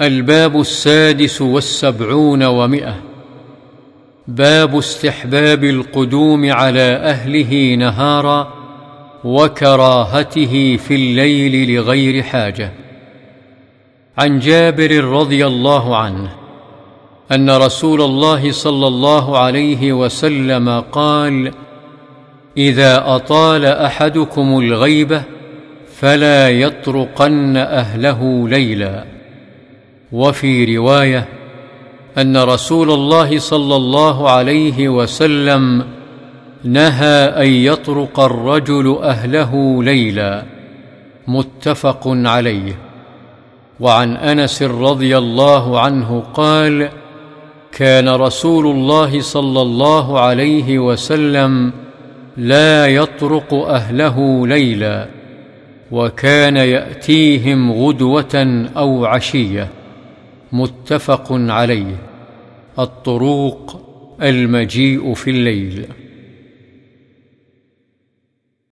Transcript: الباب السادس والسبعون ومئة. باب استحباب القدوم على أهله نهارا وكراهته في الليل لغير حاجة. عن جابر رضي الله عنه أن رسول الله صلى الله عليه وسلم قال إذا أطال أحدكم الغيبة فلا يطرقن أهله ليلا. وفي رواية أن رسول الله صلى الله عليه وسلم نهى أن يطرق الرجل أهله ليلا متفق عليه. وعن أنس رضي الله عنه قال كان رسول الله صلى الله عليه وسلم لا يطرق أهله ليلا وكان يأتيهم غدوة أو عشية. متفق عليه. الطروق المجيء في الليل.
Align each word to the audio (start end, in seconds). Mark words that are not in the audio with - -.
الباب 0.00 0.60
السادس 0.60 1.42
والسبعون 1.42 2.42
ومئة. 2.44 2.94
باب 4.28 4.78
استحباب 4.78 5.64
القدوم 5.64 6.52
على 6.52 6.80
أهله 6.80 7.74
نهارا 7.74 8.52
وكراهته 9.24 10.76
في 10.76 10.94
الليل 10.94 11.74
لغير 11.74 12.22
حاجة. 12.22 12.72
عن 14.18 14.38
جابر 14.38 15.04
رضي 15.04 15.46
الله 15.46 15.96
عنه 15.96 16.30
أن 17.32 17.50
رسول 17.50 18.02
الله 18.02 18.52
صلى 18.52 18.86
الله 18.86 19.38
عليه 19.38 19.92
وسلم 19.92 20.80
قال 20.80 21.52
إذا 22.56 23.14
أطال 23.16 23.64
أحدكم 23.64 24.58
الغيبة 24.58 25.22
فلا 25.94 26.50
يطرقن 26.50 27.56
أهله 27.56 28.48
ليلا. 28.48 29.15
وفي 30.12 30.76
رواية 30.76 31.28
أن 32.18 32.36
رسول 32.36 32.90
الله 32.90 33.38
صلى 33.38 33.76
الله 33.76 34.30
عليه 34.30 34.88
وسلم 34.88 35.84
نهى 36.64 37.24
أن 37.24 37.46
يطرق 37.46 38.20
الرجل 38.20 38.98
أهله 39.02 39.82
ليلا 39.84 40.42
متفق 41.28 42.02
عليه. 42.06 42.78
وعن 43.80 44.16
أنس 44.16 44.62
رضي 44.62 45.18
الله 45.18 45.80
عنه 45.80 46.22
قال 46.34 46.88
كان 47.72 48.08
رسول 48.08 48.66
الله 48.66 49.20
صلى 49.20 49.62
الله 49.62 50.20
عليه 50.20 50.78
وسلم 50.78 51.72
لا 52.36 52.86
يطرق 52.86 53.54
أهله 53.54 54.46
ليلا 54.46 55.06
وكان 55.90 56.56
يأتيهم 56.56 57.72
غدوة 57.72 58.66
أو 58.76 59.06
عشية. 59.06 59.68
متفق 60.52 61.32
عليه. 61.32 61.96
الطروق 62.78 63.80
المجيء 64.22 65.14
في 65.14 65.30
الليل. 65.30 65.86